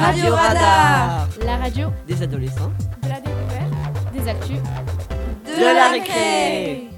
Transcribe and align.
Radio 0.00 0.34
Radar. 0.34 1.28
La 1.44 1.56
radio 1.56 1.88
Des 2.06 2.22
adolescents. 2.22 2.72
de 3.02 3.08
la 3.08 3.20
découverte, 3.20 4.12
des 4.14 4.28
actus, 4.28 4.56
De 5.46 5.64
la 5.74 5.88
récré. 5.90 6.88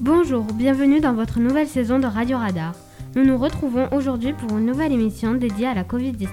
Bonjour, 0.00 0.44
bienvenue 0.52 1.00
dans 1.00 1.14
votre 1.14 1.38
nouvelle 1.40 1.68
saison 1.68 1.98
de 1.98 2.06
Radio 2.06 2.38
Radar. 2.38 2.72
Nous 3.14 3.24
nous 3.24 3.38
retrouvons 3.38 3.88
aujourd'hui 3.92 4.32
pour 4.32 4.58
une 4.58 4.66
nouvelle 4.66 4.92
émission 4.92 5.34
dédiée 5.34 5.68
à 5.68 5.74
la 5.74 5.84
Covid-19. 5.84 6.28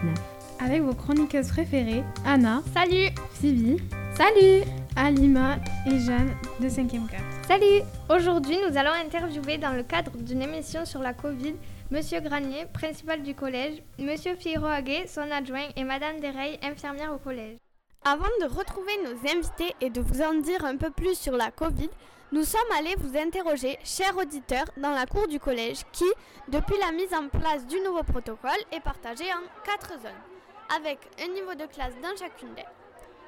avec 0.64 0.82
vos 0.82 0.94
chroniqueuses 0.94 1.48
préférées, 1.48 2.04
Anna, 2.26 2.62
Salut. 2.74 3.10
Phoebe, 3.42 3.80
Salut. 4.16 4.64
Alima 4.96 5.56
et 5.88 5.98
Jeanne 6.00 6.32
de 6.62 6.68
5e 6.68 7.08
4. 7.10 7.22
Salut 7.48 7.82
Aujourd'hui, 8.10 8.58
nous 8.58 8.78
allons 8.78 8.92
interviewer 8.92 9.58
dans 9.58 9.74
le 9.74 9.84
cadre 9.84 10.12
d'une 10.16 10.42
émission 10.44 10.86
sur 10.86 11.02
la 11.02 11.14
Covid 11.14 11.56
Monsieur 11.90 12.22
Granier, 12.22 12.66
principal 12.72 13.24
du 13.24 13.34
collège, 13.34 13.82
Monsieur 13.98 14.36
Firoaguet, 14.36 15.08
son 15.08 15.30
adjoint 15.32 15.68
et 15.76 15.84
Madame 15.84 16.20
Dereil, 16.20 16.60
infirmière 16.62 17.14
au 17.14 17.18
collège. 17.18 17.58
Avant 18.06 18.30
de 18.42 18.46
retrouver 18.46 18.94
nos 19.04 19.30
invités 19.30 19.76
et 19.82 19.90
de 19.90 20.02
vous 20.02 20.22
en 20.22 20.36
dire 20.36 20.64
un 20.64 20.78
peu 20.78 20.92
plus 20.92 21.18
sur 21.18 21.36
la 21.36 21.52
Covid, 21.52 21.90
nous 22.32 22.44
sommes 22.44 22.62
allés 22.78 22.96
vous 22.98 23.18
interroger, 23.18 23.78
chers 23.84 24.16
auditeurs, 24.16 24.68
dans 24.78 24.92
la 24.92 25.06
cour 25.06 25.28
du 25.28 25.40
collège 25.40 25.82
qui, 25.92 26.10
depuis 26.48 26.78
la 26.80 26.92
mise 26.92 27.14
en 27.14 27.28
place 27.28 27.66
du 27.66 27.80
nouveau 27.82 28.04
protocole, 28.04 28.52
est 28.72 28.80
partagée 28.80 29.32
en 29.34 29.66
quatre 29.66 30.00
zones, 30.00 30.78
avec 30.78 31.00
un 31.22 31.34
niveau 31.34 31.56
de 31.56 31.66
classe 31.66 31.94
dans 32.02 32.16
chacune 32.18 32.54
d'elles. 32.56 32.81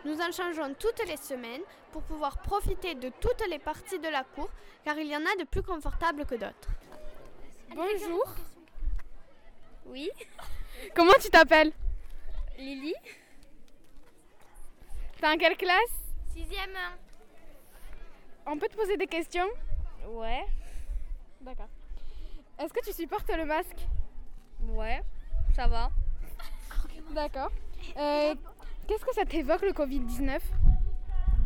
Nous 0.06 0.20
en 0.20 0.32
changeons 0.32 0.74
toutes 0.78 1.06
les 1.08 1.18
semaines 1.18 1.62
pour 1.92 2.02
pouvoir 2.04 2.38
profiter 2.40 2.94
de 2.96 3.10
toutes 3.22 3.48
les 3.50 3.60
parties 3.60 4.00
de 4.00 4.08
la 4.10 4.24
cour, 4.24 4.50
car 4.84 4.98
il 4.98 5.08
y 5.08 5.16
en 5.16 5.22
a 5.22 5.36
de 5.40 5.46
plus 5.46 5.62
confortables 5.64 6.26
que 6.26 6.36
d'autres. 6.36 6.70
Bonjour 7.76 8.26
Oui, 9.86 10.10
Comment 10.96 11.14
tu 11.22 11.30
t'appelles? 11.30 11.72
Lily, 12.58 12.94
T'es 15.20 15.28
en 15.28 15.38
quelle 15.38 15.56
classe? 15.56 15.94
Sixième. 16.34 16.76
On 18.46 18.58
peut 18.58 18.68
te 18.68 18.76
poser 18.76 18.98
des 18.98 19.08
questions? 19.08 19.48
Ouais, 20.08 20.46
D'accord. 21.40 21.70
Est-ce 22.60 22.74
que 22.74 22.84
tu 22.86 22.92
supportes 22.94 23.30
le 23.30 23.46
masque? 23.46 23.88
Ouais, 24.62 25.02
ça 25.56 25.68
va. 25.68 25.90
D'accord. 27.12 27.52
Euh, 27.98 28.36
Qu'est-ce 28.88 29.06
que 29.06 29.14
ça 29.14 29.26
t'évoque 29.26 29.62
le 29.62 29.72
Covid-19 29.72 30.40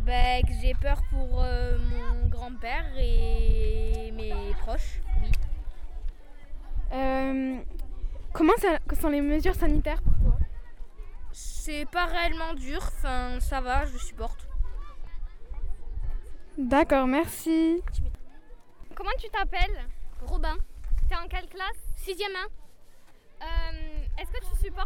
Ben, 0.05 0.43
que 0.45 0.53
j'ai 0.61 0.73
peur 0.73 1.01
pour 1.09 1.41
euh, 1.41 1.77
mon 1.77 2.27
grand-père 2.29 2.85
et 2.97 4.11
mes 4.13 4.33
proches, 4.59 4.99
oui. 5.21 5.31
Euh, 6.93 7.57
Comment 8.33 8.53
ça, 8.57 8.77
sont 8.99 9.09
les 9.09 9.21
mesures 9.21 9.55
sanitaires 9.55 10.01
pour 10.01 10.13
toi? 10.19 10.37
C'est 11.31 11.85
pas 11.89 12.05
réellement 12.05 12.53
dur, 12.53 12.79
enfin 12.81 13.39
ça 13.39 13.61
va, 13.61 13.85
je 13.85 13.97
supporte. 13.97 14.47
D'accord, 16.57 17.07
merci. 17.07 17.81
Comment 18.95 19.11
tu 19.19 19.27
t'appelles? 19.29 19.85
Robin, 20.21 20.55
T'es 21.09 21.15
en 21.15 21.27
quelle 21.27 21.47
classe? 21.47 21.77
Sixième 21.95 22.31
1. 23.41 23.45
Euh, 23.45 24.05
Est-ce 24.19 24.31
que 24.31 24.45
tu 24.45 24.61
supportes 24.65 24.76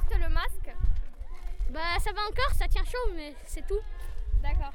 Bah 1.81 1.97
ça 1.99 2.11
va 2.11 2.21
encore, 2.29 2.53
ça 2.53 2.67
tient 2.67 2.83
chaud, 2.83 3.09
mais 3.15 3.33
c'est 3.47 3.65
tout. 3.65 3.79
D'accord. 4.43 4.71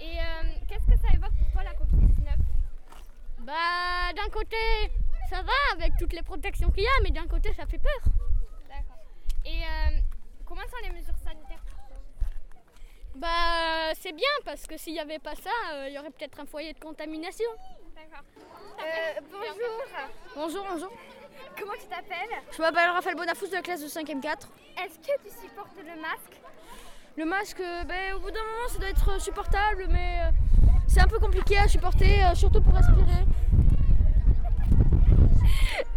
Et 0.00 0.18
euh, 0.18 0.42
qu'est-ce 0.68 0.84
que 0.84 0.98
ça 0.98 1.14
évoque 1.14 1.32
pour 1.38 1.52
toi 1.52 1.62
la 1.62 1.74
Covid-19? 1.74 2.36
Bah 3.38 4.12
d'un 4.16 4.28
côté 4.30 4.56
ça 5.28 5.42
va 5.42 5.52
avec 5.74 5.92
toutes 5.96 6.12
les 6.12 6.22
protections 6.22 6.72
qu'il 6.72 6.82
y 6.82 6.88
a, 6.88 7.02
mais 7.04 7.12
d'un 7.12 7.28
côté 7.28 7.54
ça 7.54 7.66
fait 7.66 7.78
peur. 7.78 8.00
D'accord. 8.68 8.98
Et 9.44 9.62
euh, 9.62 10.00
comment 10.44 10.62
sont 10.62 10.82
les 10.82 10.90
mesures 10.90 11.16
sanitaires 11.22 11.62
pour 11.70 11.78
toi? 11.86 11.96
Bah 13.14 13.94
c'est 13.94 14.12
bien 14.12 14.34
parce 14.44 14.66
que 14.66 14.76
s'il 14.76 14.94
n'y 14.94 15.00
avait 15.00 15.20
pas 15.20 15.36
ça, 15.36 15.50
euh, 15.74 15.86
il 15.88 15.94
y 15.94 15.98
aurait 16.00 16.10
peut-être 16.10 16.40
un 16.40 16.46
foyer 16.46 16.72
de 16.72 16.80
contamination. 16.80 17.50
D'accord. 17.94 18.24
Bonjour. 19.30 19.84
Bonjour, 20.34 20.66
bonjour. 20.68 20.92
Comment 21.60 21.74
tu 21.74 21.86
t'appelles? 21.86 22.38
Je 22.56 22.62
m'appelle 22.62 22.90
Raphaël 22.90 23.16
Bonafous 23.16 23.46
de 23.46 23.52
la 23.52 23.60
classe 23.62 23.82
de 23.82 23.88
5ème 23.88 24.20
4. 24.20 24.48
Est-ce 24.82 24.98
que 24.98 25.22
tu 25.22 25.30
supportes 25.30 25.76
le 25.76 26.00
masque? 26.00 26.40
Le 27.16 27.24
masque, 27.26 27.60
euh, 27.60 27.84
ben, 27.84 28.14
au 28.14 28.20
bout 28.20 28.30
d'un 28.30 28.40
moment, 28.40 28.68
ça 28.68 28.78
doit 28.78 28.88
être 28.88 29.20
supportable, 29.20 29.86
mais 29.90 30.20
euh, 30.20 30.30
c'est 30.86 31.00
un 31.00 31.06
peu 31.06 31.18
compliqué 31.18 31.58
à 31.58 31.68
supporter, 31.68 32.24
euh, 32.24 32.34
surtout 32.34 32.60
pour 32.62 32.74
respirer. 32.74 33.00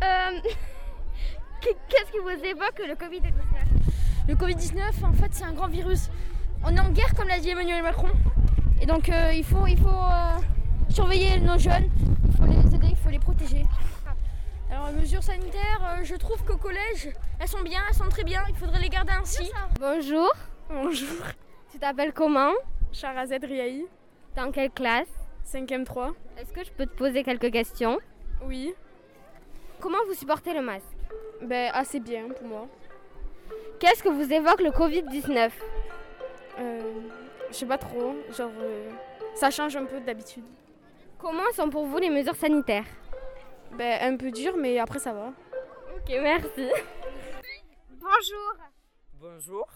Euh, 0.03 0.40
Qu'est-ce 1.62 2.12
qui 2.12 2.18
vous 2.19 2.30
évoque 2.30 2.81
le 2.85 2.94
Covid-19 2.95 3.31
Le 4.28 4.35
Covid-19, 4.35 5.06
en 5.06 5.13
fait, 5.13 5.30
c'est 5.31 5.45
un 5.45 5.53
grand 5.53 5.68
virus. 5.68 6.09
On 6.66 6.75
est 6.75 6.80
en 6.80 6.90
guerre, 6.90 7.13
comme 7.16 7.28
l'a 7.30 7.40
dit 7.40 7.50
Emmanuel 7.50 7.81
Macron. 7.84 8.09
Et 8.81 8.85
donc, 8.85 9.07
euh, 9.07 9.31
il 9.34 9.45
faut, 9.45 9.66
il 9.66 9.78
faut 9.78 9.88
euh, 9.88 10.40
surveiller 10.90 11.40
nos 11.40 11.57
jeunes, 11.57 11.90
il 12.25 12.38
faut 12.38 12.45
les 12.45 12.75
aider, 12.75 12.88
il 12.90 12.97
faut 12.97 13.09
les 13.09 13.19
protéger. 13.19 13.66
Alors, 14.73 14.88
les 14.88 15.01
mesures 15.01 15.22
sanitaires, 15.22 15.81
euh, 15.84 16.03
je 16.03 16.16
trouve 16.16 16.44
qu'au 16.45 16.57
collège, 16.57 17.09
elles 17.39 17.47
sont 17.47 17.61
bien, 17.61 17.79
elles 17.88 17.95
sont 17.95 18.09
très 18.09 18.23
bien, 18.23 18.41
il 18.50 18.56
faudrait 18.56 18.79
les 18.79 18.89
garder 18.89 19.11
ainsi. 19.11 19.51
Bonjour. 19.79 20.31
Bonjour. 20.67 21.23
Tu 21.72 21.78
t'appelles 21.78 22.11
comment? 22.11 22.53
Charazed 22.91 23.44
Riahi, 23.44 23.85
Dans 24.35 24.51
quelle 24.51 24.72
classe? 24.72 25.09
5ème 25.47 25.83
3. 25.83 26.13
Est-ce 26.39 26.51
que 26.51 26.63
je 26.63 26.72
peux 26.72 26.88
te 26.88 26.95
poser 26.97 27.22
quelques 27.22 27.51
questions? 27.51 28.00
Oui. 28.47 28.73
Comment 29.79 30.00
vous 30.07 30.16
supportez 30.16 30.56
le 30.56 30.62
masque? 30.62 30.88
Ben 31.44 31.69
assez 31.75 32.00
bien 32.00 32.29
pour 32.29 32.47
moi. 32.47 32.67
Qu'est-ce 33.79 34.01
que 34.01 34.09
vous 34.09 34.33
évoque 34.33 34.62
le 34.62 34.72
Covid-19 34.72 35.51
Euh, 36.59 36.81
je 37.51 37.53
sais 37.56 37.67
pas 37.67 37.78
trop, 37.78 38.16
genre 38.35 38.50
euh, 38.59 38.89
ça 39.35 39.51
change 39.51 39.75
un 39.75 39.85
peu 39.85 40.00
d'habitude. 40.00 40.45
Comment 41.19 41.51
sont 41.56 41.69
pour 41.69 41.85
vous 41.85 41.97
les 42.00 42.09
mesures 42.09 42.35
sanitaires? 42.35 42.85
Ben 43.78 44.13
un 44.13 44.17
peu 44.17 44.31
dur, 44.31 44.56
mais 44.57 44.78
après 44.79 45.00
ça 45.00 45.13
va. 45.13 45.28
Ok, 45.95 46.09
merci. 46.22 46.69
Bonjour. 47.89 48.53
Bonjour. 49.19 49.67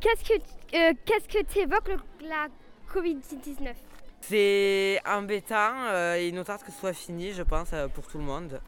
Qu'est-ce 0.00 0.24
que 0.24 0.34
euh, 0.76 0.92
qu'est-ce 1.04 1.28
que 1.28 1.42
t'évoques 1.44 1.88
le- 1.88 2.28
la 2.28 2.46
Covid-19 2.92 3.74
C'est 4.20 5.00
embêtant, 5.06 5.84
euh, 5.88 6.18
il 6.20 6.34
nous 6.34 6.44
tarde 6.44 6.62
que 6.62 6.70
ce 6.70 6.78
soit 6.78 6.92
fini, 6.92 7.32
je 7.32 7.42
pense, 7.42 7.72
euh, 7.72 7.88
pour 7.88 8.06
tout 8.06 8.18
le 8.18 8.24
monde. 8.24 8.60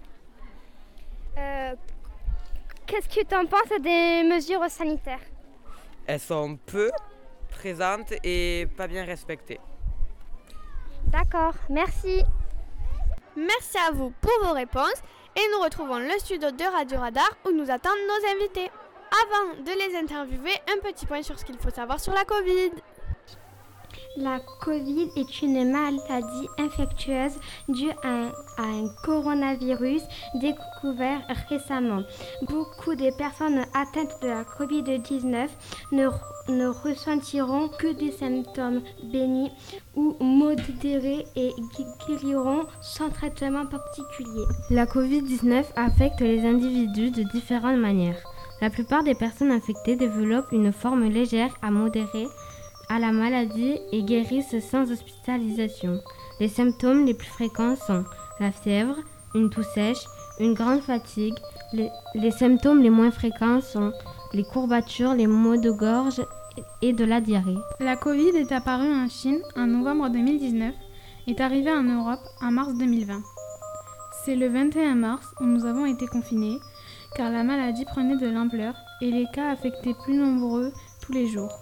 Euh, 1.38 1.74
Qu'est-ce 2.86 3.08
que 3.08 3.24
tu 3.24 3.34
en 3.34 3.46
penses 3.46 3.80
des 3.80 4.22
mesures 4.28 4.68
sanitaires? 4.68 5.20
Elles 6.06 6.20
sont 6.20 6.56
peu 6.56 6.90
présentes 7.50 8.12
et 8.24 8.66
pas 8.76 8.86
bien 8.88 9.04
respectées. 9.04 9.60
D'accord, 11.06 11.54
merci. 11.70 12.22
Merci 13.36 13.78
à 13.78 13.92
vous 13.92 14.12
pour 14.20 14.46
vos 14.46 14.52
réponses 14.52 15.02
et 15.36 15.40
nous 15.52 15.62
retrouvons 15.62 15.98
le 15.98 16.18
studio 16.18 16.50
de 16.50 16.64
Radio 16.64 16.98
Radar 16.98 17.30
où 17.46 17.50
nous 17.50 17.70
attendent 17.70 17.92
nos 18.06 18.28
invités. 18.30 18.70
Avant 19.10 19.62
de 19.62 19.70
les 19.70 19.96
interviewer, 19.96 20.52
un 20.68 20.78
petit 20.80 21.06
point 21.06 21.22
sur 21.22 21.38
ce 21.38 21.44
qu'il 21.44 21.56
faut 21.56 21.70
savoir 21.70 21.98
sur 21.98 22.12
la 22.12 22.24
Covid. 22.24 22.72
La 24.16 24.40
Covid 24.60 25.08
est 25.16 25.40
une 25.40 25.72
maladie 25.72 26.48
infectieuse 26.58 27.32
due 27.68 27.92
à 28.02 28.30
un, 28.58 28.88
coronavirus 29.04 30.02
découvert 30.34 31.22
récemment. 31.48 32.02
Beaucoup 32.42 32.94
de 32.94 33.10
personnes 33.16 33.64
atteintes 33.72 34.20
de 34.20 34.28
la 34.28 34.44
Covid-19 34.44 35.48
ne, 35.92 36.08
ne 36.48 36.66
ressentiront 36.66 37.68
que 37.68 37.92
des 37.92 38.10
symptômes 38.10 38.82
bénis 39.12 39.50
ou 39.94 40.16
modérés 40.20 41.26
et 41.36 41.52
guériront 42.06 42.66
sans 42.80 43.10
traitement 43.10 43.66
particulier. 43.66 44.44
La 44.70 44.86
Covid-19 44.86 45.64
affecte 45.76 46.20
les 46.20 46.44
individus 46.44 47.10
de 47.10 47.22
différentes 47.22 47.78
manières. 47.78 48.22
La 48.60 48.70
plupart 48.70 49.02
des 49.02 49.14
personnes 49.14 49.50
infectées 49.50 49.96
développent 49.96 50.52
une 50.52 50.72
forme 50.72 51.08
légère 51.08 51.54
à 51.62 51.70
modérée 51.70 52.28
à 52.88 52.98
la 52.98 53.10
maladie 53.10 53.78
et 53.90 54.02
guérissent 54.02 54.60
sans 54.60 54.90
hospitalisation. 54.90 56.00
Les 56.40 56.48
symptômes 56.48 57.06
les 57.06 57.14
plus 57.14 57.28
fréquents 57.28 57.74
sont 57.74 58.04
la 58.38 58.52
fièvre, 58.52 58.96
une 59.34 59.50
toux 59.50 59.62
sèche, 59.62 60.04
une 60.40 60.54
grande 60.54 60.82
fatigue. 60.82 61.34
Les 61.72 62.30
symptômes 62.30 62.82
les 62.82 62.90
moins 62.90 63.10
fréquents 63.10 63.60
sont 63.60 63.92
les 64.34 64.44
courbatures, 64.44 65.14
les 65.14 65.26
maux 65.26 65.56
de 65.56 65.70
gorge 65.70 66.22
et 66.80 66.92
de 66.92 67.04
la 67.04 67.20
diarrhée. 67.20 67.58
La 67.80 67.96
Covid 67.96 68.36
est 68.36 68.52
apparue 68.52 68.92
en 68.92 69.08
Chine 69.08 69.40
en 69.56 69.66
novembre 69.66 70.08
2019 70.08 70.74
et 71.26 71.30
est 71.30 71.40
arrivée 71.40 71.72
en 71.72 71.82
Europe 71.82 72.20
en 72.40 72.50
mars 72.50 72.74
2020. 72.74 73.20
C'est 74.24 74.36
le 74.36 74.48
21 74.48 74.94
mars 74.94 75.34
où 75.40 75.44
nous 75.44 75.66
avons 75.66 75.86
été 75.86 76.06
confinés 76.06 76.58
car 77.14 77.30
la 77.30 77.44
maladie 77.44 77.84
prenait 77.84 78.16
de 78.16 78.28
l'ampleur 78.28 78.74
et 79.00 79.10
les 79.10 79.26
cas 79.32 79.50
affectaient 79.50 79.96
plus 80.04 80.14
nombreux 80.14 80.72
tous 81.02 81.12
les 81.12 81.26
jours. 81.26 81.52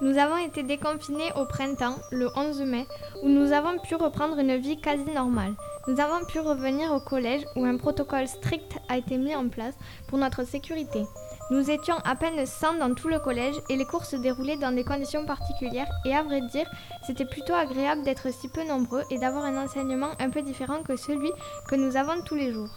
Nous 0.00 0.16
avons 0.16 0.38
été 0.38 0.62
déconfinés 0.62 1.30
au 1.36 1.44
printemps, 1.44 1.96
le 2.10 2.30
11 2.34 2.62
mai, 2.62 2.86
où 3.22 3.28
nous 3.28 3.52
avons 3.52 3.78
pu 3.78 3.94
reprendre 3.96 4.38
une 4.38 4.56
vie 4.56 4.80
quasi 4.80 5.04
normale. 5.04 5.52
Nous 5.88 6.00
avons 6.00 6.24
pu 6.24 6.40
revenir 6.40 6.90
au 6.92 7.00
collège 7.00 7.44
où 7.54 7.66
un 7.66 7.76
protocole 7.76 8.26
strict 8.26 8.78
a 8.88 8.96
été 8.96 9.18
mis 9.18 9.34
en 9.34 9.48
place 9.48 9.74
pour 10.08 10.16
notre 10.16 10.46
sécurité. 10.46 11.04
Nous 11.50 11.68
étions 11.68 11.96
à 12.04 12.14
peine 12.14 12.46
100 12.46 12.74
dans 12.74 12.94
tout 12.94 13.08
le 13.08 13.18
collège 13.18 13.56
et 13.68 13.76
les 13.76 13.84
cours 13.84 14.04
se 14.04 14.14
déroulaient 14.14 14.56
dans 14.56 14.70
des 14.70 14.84
conditions 14.84 15.26
particulières 15.26 15.90
et 16.04 16.14
à 16.14 16.22
vrai 16.22 16.42
dire, 16.42 16.70
c'était 17.04 17.24
plutôt 17.24 17.54
agréable 17.54 18.04
d'être 18.04 18.32
si 18.32 18.48
peu 18.48 18.62
nombreux 18.62 19.02
et 19.10 19.18
d'avoir 19.18 19.44
un 19.44 19.60
enseignement 19.60 20.10
un 20.20 20.30
peu 20.30 20.42
différent 20.42 20.84
que 20.84 20.94
celui 20.94 21.30
que 21.68 21.74
nous 21.74 21.96
avons 21.96 22.22
tous 22.24 22.36
les 22.36 22.52
jours. 22.52 22.70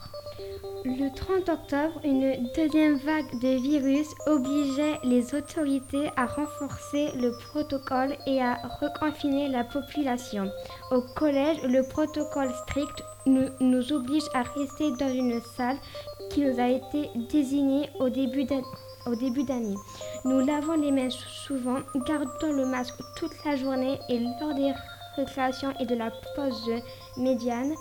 Le 0.85 1.15
30 1.15 1.47
octobre, 1.49 2.01
une 2.03 2.49
deuxième 2.55 2.97
vague 2.97 3.39
de 3.39 3.61
virus 3.61 4.07
obligeait 4.25 4.99
les 5.03 5.33
autorités 5.35 6.09
à 6.17 6.25
renforcer 6.25 7.11
le 7.15 7.31
protocole 7.49 8.17
et 8.25 8.41
à 8.41 8.57
reconfiner 8.81 9.49
la 9.49 9.63
population. 9.63 10.49
Au 10.91 11.01
collège, 11.15 11.61
le 11.63 11.87
protocole 11.87 12.51
strict 12.63 13.03
nous, 13.25 13.47
nous 13.61 13.93
oblige 13.93 14.27
à 14.33 14.41
rester 14.41 14.91
dans 14.99 15.13
une 15.13 15.39
salle 15.55 15.77
qui 16.29 16.41
nous 16.41 16.59
a 16.59 16.69
été 16.69 17.09
désignée 17.31 17.89
au 17.99 18.09
début 18.09 18.45
d'année. 18.45 19.75
Nous 20.25 20.45
lavons 20.45 20.79
les 20.79 20.91
mains 20.91 21.09
souvent, 21.09 21.79
gardons 22.07 22.53
le 22.53 22.65
masque 22.65 22.99
toute 23.17 23.33
la 23.45 23.55
journée 23.55 23.99
et 24.09 24.19
lors 24.19 24.53
des 24.55 24.73
récréations 25.15 25.73
et 25.79 25.85
de 25.85 25.95
la 25.95 26.11
pause 26.35 26.71
médiane, 27.17 27.73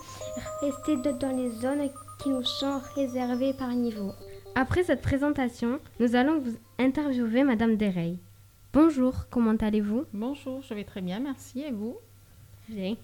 restez 0.61 0.97
dans 0.97 1.35
les 1.35 1.49
zones 1.49 1.89
qui 2.21 2.29
nous 2.29 2.43
sont 2.43 2.79
réservés 2.95 3.53
par 3.53 3.69
niveau. 3.69 4.11
Après 4.55 4.83
cette 4.83 5.01
présentation, 5.01 5.79
nous 5.99 6.15
allons 6.15 6.39
vous 6.39 6.55
interviewer 6.77 7.43
Madame 7.43 7.75
Derey. 7.75 8.17
Bonjour, 8.71 9.25
comment 9.29 9.55
allez-vous? 9.55 10.05
Bonjour, 10.13 10.61
je 10.61 10.73
vais 10.73 10.83
très 10.83 11.01
bien, 11.01 11.19
merci. 11.19 11.61
Et 11.61 11.71
vous? 11.71 11.97
Bien. 12.69 12.95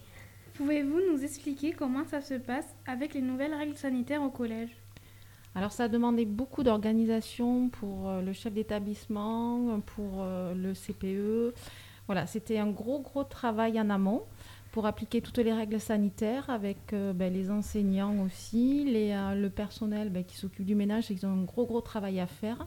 Pouvez-vous 0.54 1.00
nous 1.10 1.24
expliquer 1.24 1.72
comment 1.72 2.04
ça 2.04 2.20
se 2.20 2.34
passe 2.34 2.66
avec 2.86 3.14
les 3.14 3.20
nouvelles 3.20 3.54
règles 3.54 3.76
sanitaires 3.76 4.22
au 4.22 4.30
collège? 4.30 4.70
Alors 5.54 5.72
ça 5.72 5.84
a 5.84 5.88
demandé 5.88 6.24
beaucoup 6.24 6.62
d'organisation 6.62 7.70
pour 7.70 8.08
euh, 8.08 8.22
le 8.22 8.32
chef 8.32 8.52
d'établissement, 8.52 9.80
pour 9.80 10.18
euh, 10.22 10.54
le 10.54 10.74
CPE. 10.74 11.54
Voilà, 12.06 12.26
c'était 12.26 12.58
un 12.58 12.70
gros 12.70 13.00
gros 13.00 13.24
travail 13.24 13.80
en 13.80 13.90
amont 13.90 14.22
pour 14.70 14.86
appliquer 14.86 15.20
toutes 15.20 15.38
les 15.38 15.52
règles 15.52 15.80
sanitaires 15.80 16.48
avec 16.50 16.92
euh, 16.92 17.12
ben, 17.12 17.32
les 17.32 17.50
enseignants 17.50 18.24
aussi, 18.24 18.84
les, 18.84 19.12
le 19.36 19.48
personnel 19.48 20.10
ben, 20.10 20.24
qui 20.24 20.36
s'occupe 20.36 20.64
du 20.64 20.76
ménage, 20.76 21.10
ils 21.10 21.26
ont 21.26 21.32
un 21.32 21.42
gros 21.42 21.66
gros 21.66 21.80
travail 21.80 22.20
à 22.20 22.28
faire. 22.28 22.66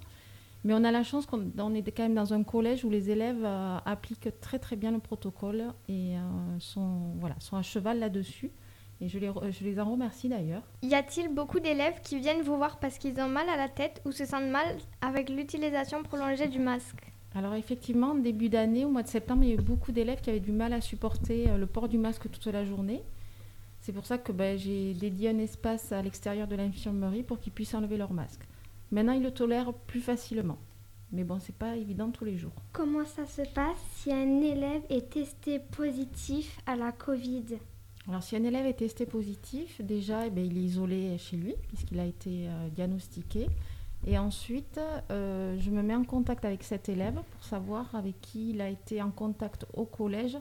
Mais 0.66 0.74
on 0.74 0.84
a 0.84 0.92
la 0.92 1.04
chance 1.04 1.26
qu'on 1.26 1.74
est 1.74 1.92
quand 1.92 2.04
même 2.04 2.16
dans 2.16 2.34
un 2.34 2.44
collège 2.44 2.86
où 2.86 2.90
les 2.90 3.10
élèves 3.10 3.46
appliquent 3.86 4.30
très 4.40 4.60
très 4.60 4.78
bien 4.78 4.92
le 4.92 5.00
protocole 5.00 5.74
et 5.90 6.14
sont 6.60 7.18
à 7.52 7.62
cheval 7.62 8.00
là-dessus. 8.00 8.50
Et 9.04 9.10
je 9.10 9.20
les, 9.20 9.30
je 9.52 9.66
les 9.66 9.82
en 9.82 9.92
remercie 9.92 10.30
d'ailleurs. 10.30 10.64
Y 10.82 10.96
a-t-il 10.96 11.28
beaucoup 11.28 11.60
d'élèves 11.60 12.00
qui 12.04 12.20
viennent 12.20 12.42
vous 12.42 12.56
voir 12.56 12.80
parce 12.80 12.98
qu'ils 12.98 13.20
ont 13.20 13.28
mal 13.28 13.50
à 13.50 13.58
la 13.58 13.68
tête 13.68 14.02
ou 14.06 14.14
se 14.14 14.24
sentent 14.24 14.50
mal 14.50 14.78
avec 15.02 15.30
l'utilisation 15.30 16.04
prolongée 16.04 16.48
du 16.48 16.60
masque? 16.60 17.12
Alors 17.36 17.54
effectivement, 17.56 18.16
début 18.16 18.48
d'année, 18.48 18.86
au 18.86 18.90
mois 18.90 19.04
de 19.04 19.10
septembre, 19.10 19.44
il 19.44 19.50
y 19.50 19.52
a 19.52 19.56
eu 19.56 19.62
beaucoup 19.62 19.92
d'élèves 19.92 20.22
qui 20.22 20.30
avaient 20.30 20.40
du 20.40 20.54
mal 20.54 20.72
à 20.72 20.80
supporter 20.80 21.50
euh, 21.50 21.58
le 21.58 21.66
port 21.66 21.90
du 21.90 21.98
masque 21.98 22.32
toute 22.32 22.48
la 22.48 22.64
journée. 22.64 23.04
C'est 23.82 23.92
pour 23.92 24.06
ça 24.06 24.18
que 24.18 24.32
ben, 24.32 24.58
j'ai 24.58 24.94
dédié 24.94 25.32
un 25.32 25.40
espace 25.40 25.92
à 25.92 26.02
l'extérieur 26.02 26.48
de 26.48 26.56
l'infirmerie 26.56 27.24
pour 27.24 27.42
qu'ils 27.42 27.52
puissent 27.52 27.74
enlever 27.74 27.98
leur 27.98 28.14
masque. 28.14 28.48
Maintenant, 28.94 29.12
ils 29.12 29.24
le 29.24 29.32
tolèrent 29.32 29.74
plus 29.74 30.00
facilement. 30.00 30.58
Mais 31.12 31.26
bon, 31.26 31.40
c'est 31.42 31.56
pas 31.56 31.76
évident 31.76 32.10
tous 32.10 32.24
les 32.24 32.38
jours. 32.38 32.54
Comment 32.72 33.04
ça 33.04 33.26
se 33.26 33.42
passe 33.54 33.78
si 33.96 34.14
un 34.14 34.40
élève 34.40 34.84
est 34.90 35.10
testé 35.10 35.60
positif 35.60 36.58
à 36.66 36.78
la 36.78 36.94
Covid? 36.94 37.58
Alors, 38.08 38.22
si 38.22 38.36
un 38.36 38.44
élève 38.44 38.66
est 38.66 38.74
testé 38.74 39.06
positif, 39.06 39.80
déjà, 39.82 40.26
eh 40.26 40.30
ben, 40.30 40.46
il 40.46 40.58
est 40.58 40.62
isolé 40.62 41.18
chez 41.18 41.38
lui, 41.38 41.56
puisqu'il 41.70 42.00
a 42.00 42.06
été 42.06 42.48
euh, 42.48 42.70
diagnostiqué. 42.70 43.48
Et 44.06 44.18
ensuite, 44.18 44.80
euh, 45.12 45.58
je 45.60 45.72
me 45.72 45.82
mets 45.82 45.96
en 45.96 46.04
contact 46.04 46.44
avec 46.44 46.64
cet 46.64 46.90
élève 46.90 47.22
pour 47.32 47.44
savoir 47.46 47.96
avec 47.96 48.20
qui 48.20 48.50
il 48.50 48.60
a 48.60 48.68
été 48.68 49.02
en 49.02 49.12
contact 49.12 49.66
au 49.74 49.86
collège 49.86 50.38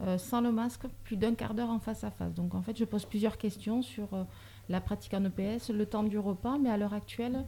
euh, 0.00 0.16
sans 0.16 0.40
le 0.40 0.50
masque 0.50 0.86
plus 1.04 1.18
d'un 1.18 1.34
quart 1.34 1.52
d'heure 1.52 1.68
en 1.68 1.78
face 1.78 2.02
à 2.04 2.10
face. 2.10 2.32
Donc 2.32 2.54
en 2.54 2.62
fait, 2.62 2.78
je 2.78 2.86
pose 2.86 3.04
plusieurs 3.04 3.36
questions 3.36 3.82
sur 3.82 4.08
la 4.70 4.80
pratique 4.80 5.12
en 5.12 5.22
EPS, 5.26 5.68
le 5.68 5.84
temps 5.84 6.02
du 6.02 6.18
repas, 6.18 6.56
mais 6.56 6.70
à 6.70 6.78
l'heure 6.78 6.94
actuelle, 6.94 7.44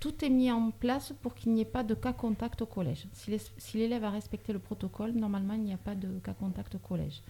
tout 0.00 0.24
est 0.24 0.30
mis 0.30 0.50
en 0.50 0.70
place 0.70 1.12
pour 1.20 1.34
qu'il 1.34 1.52
n'y 1.52 1.60
ait 1.60 1.66
pas 1.66 1.82
de 1.82 1.94
cas 1.94 2.14
contact 2.14 2.62
au 2.62 2.66
collège. 2.66 3.06
Si 3.12 3.76
l'élève 3.76 4.04
a 4.04 4.10
respecté 4.10 4.54
le 4.54 4.58
protocole, 4.58 5.12
normalement, 5.12 5.54
il 5.54 5.62
n'y 5.62 5.74
a 5.74 5.78
pas 5.78 5.94
de 5.94 6.08
cas 6.20 6.32
contact 6.32 6.76
au 6.76 6.78
collège. 6.78 7.20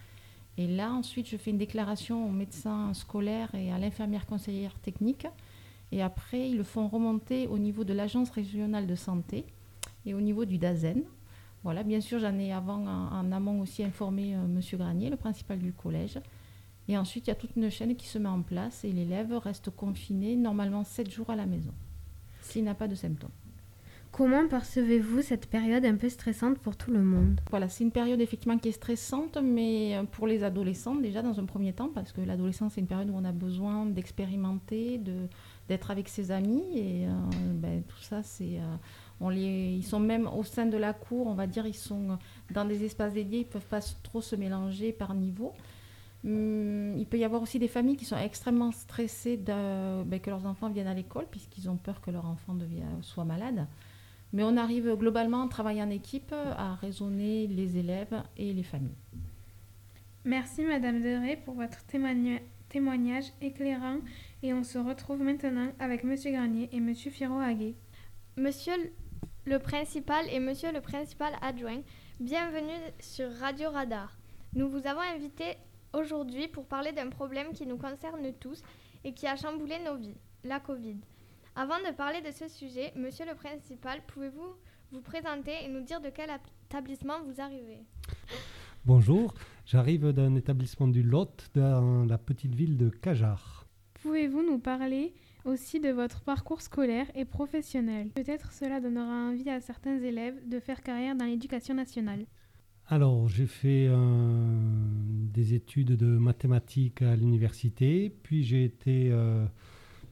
Et 0.57 0.67
là, 0.67 0.93
ensuite, 0.93 1.29
je 1.29 1.37
fais 1.37 1.51
une 1.51 1.59
déclaration 1.59 2.29
au 2.29 2.31
médecin 2.31 2.95
scolaire 2.95 3.55
et 3.55 3.73
à 3.73 3.79
l'infirmière 3.79 4.27
conseillère 4.27 4.79
technique 4.81 5.27
et 5.95 6.03
après, 6.03 6.51
ils 6.51 6.57
le 6.57 6.65
font 6.65 6.89
remonter 6.89 7.47
au 7.47 7.57
niveau 7.57 7.85
de 7.85 7.93
l'Agence 7.93 8.31
régionale 8.31 8.89
de 8.89 8.97
santé 8.97 9.45
et 10.05 10.13
au 10.13 10.21
niveau 10.21 10.45
du 10.45 10.59
DAZEN. 10.59 11.05
Voilà, 11.63 11.85
bien 11.85 12.01
sûr, 12.01 12.19
j'en 12.19 12.37
ai 12.37 12.53
avant, 12.53 12.85
en, 12.85 13.31
amont 13.31 13.61
aussi 13.61 13.85
informé 13.85 14.31
M. 14.31 14.41
Euh, 14.41 14.47
Monsieur 14.49 14.77
Granier, 14.77 15.09
le 15.09 15.17
principal 15.17 15.61
du 15.61 15.73
collège. 15.73 16.19
Et 16.89 16.99
ensuite, 16.99 17.29
il 17.29 17.31
y 17.31 17.33
a 17.33 17.37
toute 17.37 17.55
une 17.55 17.71
chaîne 17.71 17.95
qui 17.95 18.09
se 18.09 18.19
met 18.19 18.29
en 18.29 18.43
place 18.43 18.85
et 18.85 18.91
l'élève 18.91 19.33
reste 19.39 19.71
confiné 19.71 20.35
normalement 20.35 20.83
7 20.83 21.09
jours 21.11 21.31
à 21.31 21.37
la 21.37 21.47
maison, 21.47 21.73
s'il 22.43 22.65
n'a 22.65 22.75
pas 22.75 22.89
de 22.89 22.97
symptômes. 22.97 23.31
Comment 24.17 24.47
percevez-vous 24.47 25.23
cette 25.23 25.47
période 25.47 25.85
un 25.85 25.97
peu 25.97 26.09
stressante 26.09 26.61
pour 26.61 26.77
tout 26.77 26.93
le 26.93 27.03
monde? 27.03 27.41
Voilà, 27.51 27.69
c'est 27.69 27.83
une 27.83 27.91
période 27.91 28.21
effectivement 28.21 28.59
qui 28.59 28.69
est 28.69 28.73
stressante, 28.73 29.39
mais 29.43 29.97
euh, 29.97 30.05
pour 30.05 30.29
les 30.29 30.45
adolescents 30.45 30.95
déjà 30.95 31.21
dans 31.21 31.41
un 31.41 31.45
premier 31.47 31.73
temps, 31.73 31.89
parce 31.93 32.13
que 32.13 32.21
l'adolescence 32.21 32.75
c'est 32.75 32.81
une 32.81 32.87
période 32.87 33.11
où 33.11 33.17
on 33.17 33.25
a 33.25 33.33
besoin 33.33 33.87
d'expérimenter, 33.87 35.01
d'être 35.69 35.91
avec 35.91 36.09
ses 36.09 36.31
amis, 36.31 36.63
et 36.77 37.09
euh, 37.09 37.11
ben, 37.55 37.83
tout 37.83 38.03
ça 38.03 38.23
c'est... 38.23 38.61
Euh, 38.61 38.77
on 39.21 39.31
les, 39.31 39.75
ils 39.75 39.83
sont 39.83 39.99
même 39.99 40.29
au 40.29 40.45
sein 40.45 40.67
de 40.67 40.77
la 40.77 40.93
cour, 40.93 41.27
on 41.27 41.35
va 41.35 41.49
dire, 41.49 41.67
ils 41.67 41.75
sont 41.75 42.17
dans 42.53 42.65
des 42.65 42.85
espaces 42.85 43.15
dédiés, 43.15 43.41
ils 43.41 43.47
ne 43.47 43.51
peuvent 43.51 43.67
pas 43.67 43.81
trop 44.05 44.21
se 44.21 44.37
mélanger 44.37 44.93
par 44.93 45.15
niveau. 45.15 45.53
Hum, 46.25 46.97
il 46.97 47.07
peut 47.07 47.19
y 47.19 47.25
avoir 47.25 47.43
aussi 47.43 47.59
des 47.59 47.67
familles 47.67 47.97
qui 47.97 48.05
sont 48.05 48.17
extrêmement 48.17 48.71
stressées 48.71 49.39
de, 49.39 50.05
ben, 50.05 50.21
que 50.21 50.31
leurs 50.31 50.47
enfants 50.47 50.69
viennent 50.69 50.87
à 50.87 50.95
l'école, 50.95 51.27
puisqu'ils 51.29 51.69
ont 51.69 51.77
peur 51.77 52.01
que 52.01 52.13
leur 52.13 52.27
enfant 52.27 52.57
soit 53.03 53.25
malade. 53.25 53.67
Mais 54.35 54.43
on 54.43 54.57
arrive 54.57 54.97
globalement, 54.97 55.43
en 55.43 55.49
travaillant 55.49 55.87
en 55.87 55.91
équipe, 55.91 56.33
à 56.33 56.75
raisonner 56.75 57.47
les 57.47 57.79
élèves 57.79 58.21
et 58.37 58.53
les 58.53 58.65
familles. 58.65 58.99
Merci 60.25 60.65
Madame 60.65 61.01
Deré 61.01 61.37
pour 61.37 61.55
votre 61.55 61.85
témoignage 61.87 63.27
éclairant 63.41 63.99
et 64.43 64.53
on 64.53 64.65
se 64.65 64.77
retrouve 64.77 65.23
maintenant 65.23 65.71
avec 65.79 66.03
Monsieur 66.03 66.33
Garnier 66.33 66.69
et 66.73 66.81
Monsieur 66.81 67.13
Firo-Haguet. 67.13 67.77
Monsieur 68.37 68.73
le 69.45 69.59
principal 69.61 70.25
et 70.33 70.41
Monsieur 70.41 70.73
le 70.73 70.81
principal 70.81 71.35
adjoint, 71.41 71.83
bienvenue 72.19 72.73
sur 72.99 73.31
Radio 73.35 73.71
Radar. 73.71 74.19
Nous 74.57 74.69
vous 74.69 74.85
avons 74.89 75.03
invité 75.15 75.59
aujourd'hui 75.93 76.49
pour 76.49 76.67
parler 76.67 76.91
d'un 76.91 77.09
problème 77.09 77.53
qui 77.53 77.67
nous 77.67 77.79
concerne 77.79 78.33
tous 78.41 78.63
et 79.05 79.13
qui 79.13 79.29
a 79.29 79.37
chamboulé 79.37 79.77
nos 79.85 79.95
vies, 79.95 80.17
la 80.43 80.59
Covid. 80.59 80.97
Avant 81.57 81.79
de 81.89 81.95
parler 81.95 82.21
de 82.21 82.33
ce 82.33 82.49
sujet, 82.49 82.93
monsieur 82.97 83.25
le 83.27 83.35
principal, 83.37 84.01
pouvez-vous 84.09 84.57
vous 84.91 85.01
présenter 85.01 85.53
et 85.65 85.69
nous 85.69 85.83
dire 85.83 86.01
de 86.01 86.09
quel 86.11 86.29
établissement 86.67 87.23
vous 87.25 87.41
arrivez? 87.41 87.79
Bonjour, 88.85 89.35
j'arrive 89.65 90.09
d'un 90.09 90.35
établissement 90.35 90.89
du 90.89 91.05
Lot 91.05 91.51
dans 91.55 92.07
la 92.07 92.19
petite 92.19 92.57
ville 92.57 92.77
de 92.77 92.89
Cajar. 92.89 93.69
Pouvez-vous 94.03 94.43
nous 94.43 94.59
parler 94.59 95.15
aussi 95.45 95.79
de 95.79 95.91
votre 95.91 96.23
parcours 96.23 96.61
scolaire 96.61 97.07
et 97.15 97.25
professionnel? 97.25 98.09
Peut-être 98.17 98.51
cela 98.51 98.81
donnera 98.81 99.29
envie 99.29 99.49
à 99.49 99.61
certains 99.61 100.01
élèves 100.03 100.49
de 100.49 100.59
faire 100.59 100.83
carrière 100.83 101.15
dans 101.15 101.25
l'éducation 101.25 101.77
nationale. 101.77 102.27
Alors, 102.89 103.29
j'ai 103.29 103.47
fait 103.47 103.87
euh, 103.89 103.97
des 105.33 105.55
études 105.55 105.97
de 105.97 106.19
mathématiques 106.19 107.01
à 107.01 107.15
l'université, 107.15 108.13
puis 108.25 108.43
j'ai 108.43 108.65
été 108.65 109.11
euh, 109.13 109.47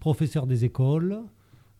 professeur 0.02 0.48
des 0.48 0.64
écoles, 0.64 1.22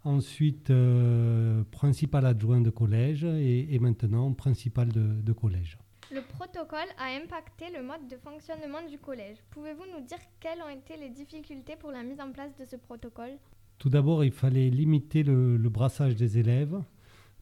ensuite 0.05 0.71
euh, 0.71 1.65
principal 1.73 2.25
adjoint 2.25 2.61
de 2.61 2.71
collège 2.71 3.25
et, 3.25 3.77
maintenant 3.81 4.33
principal 4.33 4.87
de, 4.93 5.33
collège. 5.33 5.77
Le 6.13 6.21
protocole 6.21 6.91
a 6.99 7.17
impacté 7.21 7.65
le 7.77 7.83
mode 7.83 8.07
de 8.09 8.17
fonctionnement 8.17 8.89
du 8.89 8.99
collège. 8.99 9.39
Pouvez-vous 9.51 9.87
nous 9.93 10.07
dire 10.07 10.19
quelles 10.39 10.61
ont 10.63 10.69
été 10.69 10.97
les 10.97 11.09
difficultés 11.11 11.75
pour 11.75 11.91
la 11.91 12.05
mise 12.05 12.21
en 12.21 12.31
place 12.31 12.57
de 12.61 12.65
ce 12.65 12.77
protocole? 12.77 13.33
Tout 13.79 13.89
d'abord, 13.89 14.23
il 14.23 14.31
fallait 14.31 14.71
limiter 14.71 15.25
le, 15.25 15.59
brassage 15.69 16.15
des 16.15 16.39
élèves 16.39 16.81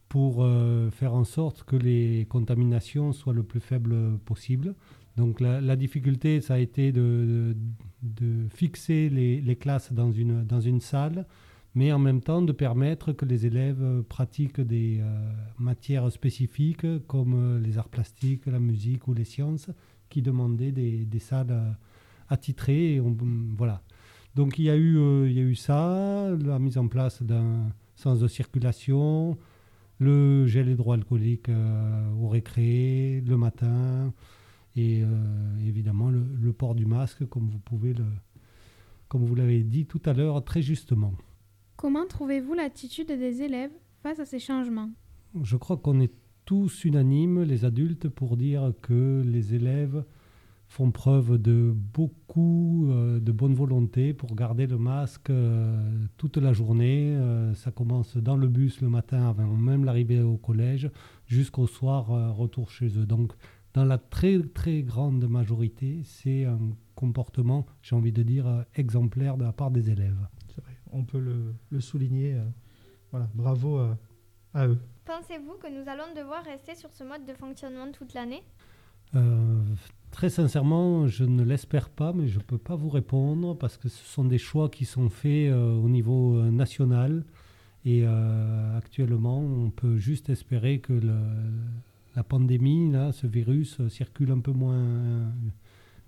pour 0.09 0.43
euh, 0.43 0.89
faire 0.89 1.13
en 1.13 1.25
sorte 1.25 1.61
que 1.61 1.75
les 1.75 2.25
contaminations 2.27 3.13
soient 3.13 3.35
le 3.35 3.43
plus 3.43 3.59
faibles 3.61 4.17
possible. 4.25 4.73
Donc 5.17 5.41
la, 5.41 5.75
difficulté, 5.75 6.39
ça 6.41 6.55
a 6.55 6.57
été 6.57 6.91
de, 6.91 7.55
de, 8.01 8.47
fixer 8.49 9.09
les, 9.09 9.41
les, 9.41 9.55
classes 9.55 9.91
dans 9.91 10.11
une, 10.11 10.43
dans 10.45 10.61
une 10.61 10.79
salle, 10.79 11.25
mais 11.75 11.91
en 11.91 11.99
même 11.99 12.21
temps 12.21 12.41
de 12.41 12.51
permettre 12.51 13.13
que 13.13 13.25
les 13.25 13.45
élèves 13.45 14.03
pratiquent 14.09 14.61
des 14.61 14.99
euh, 15.01 15.31
matières 15.57 16.11
spécifiques 16.11 16.85
comme 17.07 17.33
euh, 17.33 17.59
les 17.59 17.77
arts 17.77 17.89
plastiques, 17.89 18.45
la 18.45 18.59
musique 18.59 19.07
ou 19.07 19.13
les 19.13 19.23
sciences, 19.23 19.69
qui 20.09 20.21
demandaient 20.21 20.71
des, 20.71 21.05
des 21.05 21.19
salles 21.19 21.51
euh, 21.51 21.71
attitrées. 22.29 23.01
Voilà. 23.57 23.81
Donc 24.35 24.59
il 24.59 24.65
y, 24.65 24.69
a 24.69 24.77
eu, 24.77 24.97
il 25.27 25.33
y 25.33 25.39
a 25.39 25.43
eu 25.43 25.55
ça, 25.55 26.29
la 26.41 26.57
mise 26.57 26.77
en 26.77 26.87
place 26.87 27.21
d'un 27.21 27.69
sens 27.95 28.19
de 28.19 28.29
circulation, 28.29 29.37
le 29.99 30.47
gel 30.47 30.69
hydroalcoolique 30.69 31.49
au 32.17 32.29
récré, 32.29 33.21
le 33.27 33.35
matin, 33.35 34.13
et 34.75 35.03
euh, 35.03 35.07
évidemment 35.65 36.09
le, 36.09 36.23
le, 36.39 36.53
port 36.53 36.75
du 36.75 36.85
masque, 36.85 37.25
comme 37.25 37.49
vous 37.49 37.59
pouvez 37.59 37.93
le, 37.93 38.05
comme 39.07 39.25
vous 39.25 39.35
l'avez 39.35 39.63
dit 39.63 39.85
tout 39.85 40.01
à 40.05 40.13
l'heure 40.13 40.43
très 40.43 40.61
justement. 40.61 41.13
Comment 41.75 42.05
trouvez-vous 42.05 42.53
l'attitude 42.53 43.07
des 43.07 43.41
élèves 43.41 43.71
face 44.03 44.19
à 44.19 44.25
ces 44.25 44.39
changements? 44.39 44.91
Je 45.41 45.57
crois 45.57 45.77
qu'on 45.77 45.99
est 45.99 46.13
tous 46.45 46.85
unanimes, 46.85 47.43
les 47.43 47.65
adultes, 47.65 48.09
pour 48.09 48.37
dire 48.37 48.73
que 48.81 49.23
les 49.25 49.53
élèves 49.55 50.03
font 50.71 50.89
preuve 50.89 51.37
de 51.37 51.73
beaucoup 51.75 52.87
euh, 52.89 53.19
de 53.19 53.33
bonne 53.33 53.53
volonté 53.53 54.13
pour 54.13 54.35
garder 54.35 54.67
le 54.67 54.77
masque 54.77 55.29
euh, 55.29 55.77
toute 56.15 56.37
la 56.37 56.53
journée. 56.53 57.13
Euh, 57.13 57.53
ça 57.55 57.71
commence 57.71 58.15
dans 58.15 58.37
le 58.37 58.47
bus 58.47 58.79
le 58.79 58.87
matin 58.87 59.27
avant 59.27 59.47
même 59.47 59.83
l'arrivée 59.83 60.21
au 60.21 60.37
collège 60.37 60.89
jusqu'au 61.27 61.67
soir 61.67 62.35
retour 62.37 62.71
chez 62.71 62.97
eux. 62.97 63.05
Donc 63.05 63.33
dans 63.73 63.85
la 63.85 63.97
très 63.97 64.39
très 64.39 64.83
grande 64.83 65.27
majorité, 65.27 66.01
c'est 66.03 66.45
un 66.45 66.59
comportement, 66.95 67.65
j'ai 67.81 67.95
envie 67.95 68.11
de 68.11 68.23
dire, 68.23 68.65
exemplaire 68.75 69.37
de 69.37 69.43
la 69.43 69.53
part 69.53 69.71
des 69.71 69.89
élèves. 69.89 70.27
C'est 70.47 70.61
vrai, 70.61 70.77
on 70.91 71.03
peut 71.03 71.19
le, 71.19 71.53
le 71.69 71.79
souligner. 71.79 72.37
voilà, 73.11 73.29
bravo 73.33 73.79
à 74.53 74.67
eux. 74.67 74.79
Pensez-vous 75.05 75.53
que 75.53 75.67
nous 75.67 75.89
allons 75.89 76.13
devoir 76.15 76.43
rester 76.43 76.75
sur 76.75 76.91
ce 76.93 77.03
mode 77.03 77.25
de 77.25 77.33
fonctionnement 77.33 77.91
toute 77.91 78.13
l'année? 78.13 78.43
Très 80.11 80.29
sincèrement, 80.29 81.07
je 81.07 81.23
ne 81.23 81.41
l'espère 81.41 81.89
pas, 81.89 82.11
mais 82.11 82.27
je 82.27 82.37
ne 82.37 82.43
peux 82.43 82.57
pas 82.57 82.75
vous 82.75 82.89
répondre 82.89 83.57
parce 83.57 83.77
que 83.77 83.87
ce 83.87 84.05
sont 84.05 84.25
des 84.25 84.37
choix 84.37 84.69
qui 84.69 84.83
sont 84.83 85.09
faits 85.09 85.51
euh, 85.51 85.73
au 85.73 85.87
niveau 85.87 86.35
euh, 86.35 86.51
national. 86.51 87.23
Et 87.85 88.03
euh, 88.05 88.77
actuellement, 88.77 89.39
on 89.39 89.69
peut 89.69 89.97
juste 89.97 90.29
espérer 90.29 90.79
que 90.79 90.91
le, 90.91 91.17
la 92.15 92.23
pandémie, 92.23 92.91
là, 92.91 93.11
ce 93.11 93.27
virus, 93.27 93.85
circule 93.87 94.31
un 94.31 94.39
peu 94.39 94.51
moins 94.51 95.31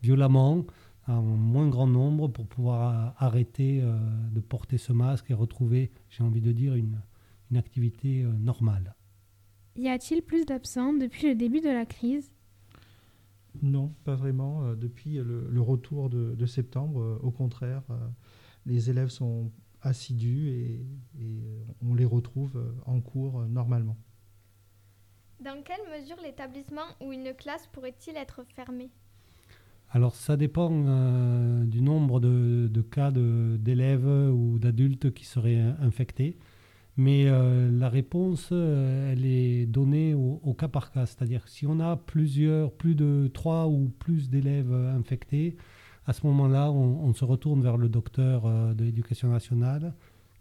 violemment, 0.01 0.65
en 1.07 1.22
moins 1.22 1.69
grand 1.69 1.88
nombre, 1.88 2.27
pour 2.27 2.48
pouvoir 2.48 3.15
arrêter 3.17 3.81
de 4.31 4.39
porter 4.39 4.77
ce 4.77 4.93
masque 4.93 5.31
et 5.31 5.33
retrouver, 5.33 5.91
j'ai 6.10 6.24
envie 6.24 6.41
de 6.41 6.51
dire, 6.51 6.75
une, 6.75 7.01
une 7.51 7.57
activité 7.57 8.24
normale. 8.39 8.95
Y 9.75 9.88
a-t-il 9.88 10.22
plus 10.22 10.45
d'absents 10.45 10.93
depuis 10.93 11.27
le 11.27 11.36
début 11.36 11.62
de 11.62 11.69
la 11.69 11.86
crise? 11.86 12.31
Non, 13.62 13.93
pas 14.03 14.15
vraiment. 14.15 14.63
Euh, 14.63 14.75
depuis 14.75 15.15
le, 15.15 15.62
retour 15.62 16.10
de, 16.10 16.45
septembre, 16.45 17.01
euh, 17.01 17.19
au 17.22 17.31
contraire, 17.31 17.83
euh, 17.89 17.95
les 18.65 18.89
élèves 18.89 19.10
sont 19.10 19.51
assidus 19.81 20.50
et, 20.50 20.86
on 21.81 21.93
les 21.93 22.05
retrouve 22.05 22.63
en 22.86 23.01
cours 23.01 23.45
normalement. 23.48 23.98
Dans 25.44 25.62
quelle 25.62 26.00
mesure 26.00 26.16
l'établissement 26.24 26.86
ou 27.02 27.12
une 27.12 27.34
classe 27.34 27.68
pourrait-il 27.68 28.16
être 28.16 28.44
fermé? 28.56 28.90
Alors 29.92 30.16
ça 30.16 30.38
dépend 30.38 30.70
du 30.70 31.82
nombre 31.82 32.20
de, 32.20 32.82
cas 32.82 33.12
d'élèves 33.12 34.08
ou 34.08 34.58
d'adultes 34.58 35.14
qui 35.14 35.26
seraient 35.26 35.62
infectés. 35.82 36.38
Mais 36.96 37.26
euh, 37.28 37.72
la 37.72 37.90
réponse, 37.90 38.50
euh, 38.52 39.12
elle 39.12 39.26
est 39.26 39.66
donnée 39.66 40.14
au, 40.14 40.54
cas 40.54 40.68
par 40.68 40.92
cas. 40.92 41.06
C'est-à-dire 41.06 41.48
si 41.48 41.66
on 41.66 41.80
a 41.80 41.98
plusieurs, 41.98 42.72
plus 42.72 42.96
de 42.96 43.30
trois 43.34 43.68
ou 43.68 43.92
plus 44.00 44.30
d'élèves 44.30 44.74
infectés, 44.74 45.58
à 46.06 46.14
ce 46.14 46.26
moment-là, 46.28 46.72
on, 46.72 47.14
se 47.14 47.26
retourne 47.26 47.62
vers 47.62 47.78
le 47.78 47.90
docteur 47.90 48.46
euh, 48.46 48.74
de 48.74 48.84
l'éducation 48.84 49.30
nationale, 49.30 49.94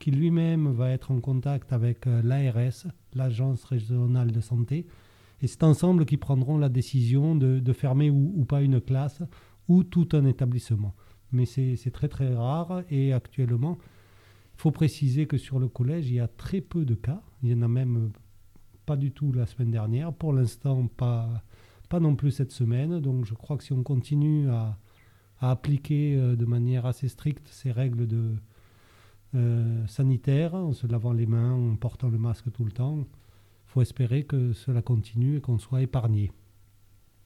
qui 0.02 0.10
lui-même 0.10 0.72
va 0.72 0.90
être 0.90 1.12
en 1.12 1.20
contact 1.20 1.72
avec 1.72 2.06
l'ARS, 2.06 2.88
l'Agence 3.14 3.62
régionale 3.62 4.32
de 4.32 4.40
santé. 4.40 4.84
Et 5.40 5.46
c'est 5.46 5.62
ensemble 5.62 6.06
qui 6.06 6.16
prendront 6.16 6.58
la 6.58 6.68
décision 6.68 7.36
de, 7.36 7.72
fermer 7.72 8.10
ou, 8.10 8.44
pas 8.44 8.62
une 8.62 8.80
classe 8.80 9.22
ou 9.68 9.84
tout 9.84 10.08
un 10.10 10.24
établissement. 10.24 10.96
Mais 11.30 11.44
c'est 11.46 11.92
très 11.92 12.08
très 12.08 12.34
rare 12.34 12.82
et 12.90 13.12
actuellement, 13.12 13.78
il 14.56 14.60
faut 14.60 14.72
préciser 14.72 15.28
que 15.28 15.38
sur 15.38 15.60
le 15.60 15.68
collège, 15.68 16.10
il 16.10 16.14
y 16.14 16.20
a 16.20 16.26
très 16.26 16.60
peu 16.60 16.84
de 16.84 16.96
cas. 16.96 17.22
Il 17.44 17.50
y 17.50 17.54
en 17.54 17.62
a 17.62 17.68
même 17.68 18.10
pas 18.86 18.96
du 18.96 19.12
tout 19.12 19.30
la 19.30 19.46
semaine 19.46 19.70
dernière. 19.70 20.12
Pour 20.12 20.32
l'instant, 20.32 20.88
pas, 20.88 21.44
pas 21.88 22.00
non 22.00 22.16
plus 22.16 22.32
cette 22.32 22.50
semaine. 22.50 22.98
Donc 22.98 23.24
je 23.24 23.34
crois 23.34 23.56
que 23.56 23.62
si 23.62 23.72
on 23.72 23.84
continue 23.84 24.50
à, 24.50 24.76
appliquer 25.38 26.16
euh, 26.16 26.34
de 26.34 26.44
manière 26.44 26.86
assez 26.86 27.06
stricte 27.06 27.46
ces 27.48 27.70
règles 27.70 28.08
de, 28.08 28.34
euh, 29.34 29.86
sanitaires, 29.86 30.54
en 30.54 30.72
se 30.72 30.86
lavant 30.86 31.12
les 31.12 31.26
mains, 31.26 31.52
en 31.52 31.76
portant 31.76 32.08
le 32.08 32.18
masque 32.18 32.50
tout 32.52 32.64
le 32.64 32.72
temps, 32.72 32.98
il 32.98 33.06
faut 33.66 33.82
espérer 33.82 34.24
que 34.24 34.52
cela 34.52 34.82
continue 34.82 35.38
et 35.38 35.40
qu'on 35.40 35.58
soit 35.58 35.82
épargné. 35.82 36.30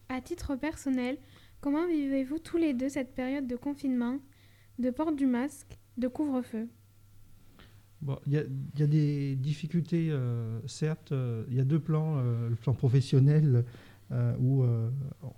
À 0.09 0.21
titre 0.21 0.55
personnel, 0.57 1.19
comment 1.61 1.87
vivez-vous 1.87 2.39
tous 2.39 2.57
les 2.57 2.75
deux 2.75 2.89
cette 2.89 3.15
période 3.15 3.47
de 3.47 3.57
confinement, 3.57 4.19
de 4.79 4.91
port 4.91 5.13
du 5.13 5.27
masque, 5.27 5.79
de 5.97 6.09
couvre-feu? 6.09 6.69
Il 8.27 8.33
y, 8.33 8.83
a 8.83 8.87
des 8.87 9.37
difficultés, 9.37 10.11
euh, 10.11 10.61
certes. 10.67 11.13
Euh, 11.13 11.45
il 11.49 11.57
y 11.57 11.61
a 11.61 11.65
deux 11.65 11.81
plans. 11.81 12.19
Euh, 12.19 12.49
le 12.49 12.57
plan 12.57 12.75
professionnel, 12.75 13.65
où 14.39 14.65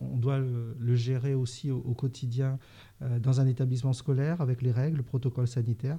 on 0.03 0.17
doit 0.19 0.39
le, 0.39 0.95
gérer 0.95 1.33
aussi 1.33 1.71
au, 1.71 1.95
quotidien 1.95 2.59
dans 3.01 3.41
un 3.41 3.47
établissement 3.47 3.95
scolaire 3.95 4.43
avec 4.43 4.61
les 4.61 4.73
règles, 4.73 4.99
le 4.99 5.03
protocole 5.03 5.49
sanitaire, 5.49 5.99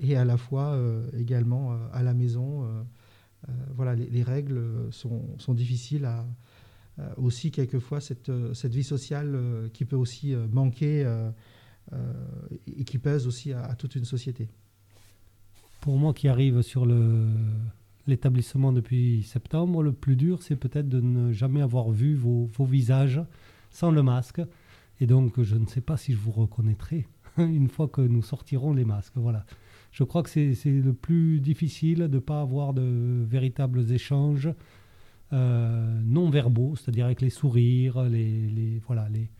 et 0.00 0.16
à 0.16 0.24
la 0.24 0.36
fois 0.36 0.80
également 1.16 1.76
à 1.92 2.02
la 2.02 2.14
maison. 2.14 2.66
voilà, 3.74 3.94
les, 3.94 4.22
règles 4.22 4.62
sont, 4.90 5.54
difficiles 5.54 6.04
à, 6.04 6.26
aussi 7.16 7.50
quelquefois 7.50 8.00
cette, 8.00 8.30
cette 8.54 8.74
vie 8.74 8.84
sociale 8.84 9.70
qui 9.72 9.84
peut 9.84 9.96
aussi 9.96 10.34
manquer 10.52 11.06
et 12.66 12.84
qui 12.84 12.98
pèse 12.98 13.26
aussi 13.26 13.52
à 13.52 13.74
toute 13.74 13.94
une 13.96 14.04
société 14.04 14.48
pour 15.80 15.96
moi 15.96 16.12
qui 16.12 16.28
arrive 16.28 16.62
sur 16.62 16.86
l'établissement 18.06 18.72
depuis 18.72 19.22
septembre, 19.22 19.82
le 19.82 19.92
plus 19.92 20.16
dur, 20.16 20.42
c'est 20.42 20.56
peut-être 20.56 20.88
de 20.88 21.00
ne 21.00 21.32
jamais 21.32 21.62
avoir 21.62 21.90
vu 21.90 22.14
vos, 22.14 22.48
visages 22.60 23.20
sans 23.70 23.90
le 23.90 24.02
masque. 24.02 24.40
Et 25.00 25.06
donc, 25.06 25.40
je 25.40 25.56
ne 25.56 25.66
sais 25.66 25.80
pas 25.80 25.96
si 25.96 26.12
je 26.12 26.18
vous 26.18 26.32
reconnaîtrai 26.32 27.06
une 27.38 27.68
fois 27.68 27.88
que 27.88 28.00
nous 28.00 28.22
sortirons 28.22 28.72
les 28.72 28.84
masques. 28.84 29.14
Voilà. 29.16 29.44
Je 29.90 30.04
crois 30.04 30.22
que 30.22 30.30
c'est 30.30 30.54
le 30.64 30.92
plus 30.92 31.40
difficile 31.40 31.98
de 31.98 32.06
ne 32.08 32.18
pas 32.18 32.40
avoir 32.40 32.74
de 32.74 33.24
véritables 33.26 33.90
échanges 33.92 34.50
euh, 35.32 36.00
non 36.04 36.30
verbaux, 36.30 36.74
c'est-à-dire 36.76 37.04
avec 37.04 37.20
les 37.20 37.30
sourires, 37.30 38.02
les, 38.04 38.80
voilà, 38.86 39.08
les, 39.10 39.30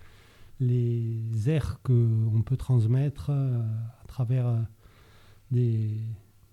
les 0.60 1.50
airs 1.50 1.80
qu'on 1.82 2.42
peut 2.44 2.58
transmettre 2.58 3.30
euh, 3.30 3.58
à 4.02 4.06
travers 4.06 4.48
euh, 4.48 4.58
des, 5.50 5.96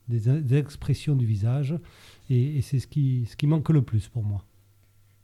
des, 0.08 0.56
expressions 0.56 1.16
du 1.16 1.26
visage. 1.26 1.76
Et, 2.30 2.62
c'est 2.62 2.80
ce 2.80 2.88
qui, 2.88 3.26
ce 3.30 3.36
qui 3.36 3.46
manque 3.46 3.70
le 3.70 3.82
plus 3.82 4.08
pour 4.08 4.24
moi. 4.24 4.46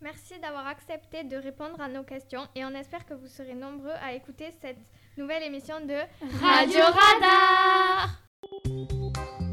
Merci 0.01 0.33
d'avoir 0.41 0.67
accepté 0.67 1.23
de 1.23 1.37
répondre 1.37 1.79
à 1.79 1.87
nos 1.87 2.03
questions 2.03 2.47
et 2.55 2.65
on 2.65 2.71
espère 2.71 3.05
que 3.05 3.13
vous 3.13 3.27
serez 3.27 3.53
nombreux 3.53 3.93
à 4.03 4.13
écouter 4.13 4.49
cette 4.59 4.79
nouvelle 5.17 5.43
émission 5.43 5.75
de 5.85 5.95
Radio 6.41 6.81
Radar. 6.81 8.20
Música 8.89 9.50